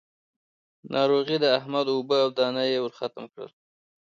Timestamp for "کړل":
3.33-3.51